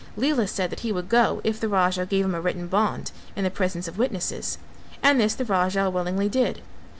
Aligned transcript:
Lela 0.17 0.47
said 0.47 0.71
that 0.71 0.79
he 0.79 0.91
would 0.91 1.09
go 1.09 1.41
if 1.43 1.59
the 1.59 1.69
Raja 1.69 2.07
gave 2.07 2.25
him 2.25 2.33
a 2.33 2.41
written 2.41 2.65
bond 2.65 3.11
In 3.35 3.43
the 3.43 3.51
presence 3.51 3.87
of 3.87 3.99
witnesses; 3.99 4.57
and 5.03 5.19
this 5.19 5.35
the 5.35 5.45
Raja 5.45 5.91
willingly 5.91 6.27
did. 6.27 6.63